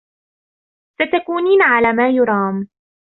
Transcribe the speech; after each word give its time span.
ستکونین 0.97 1.61
علی 1.73 1.91
ما 1.97 2.05
یرام. 2.17 2.55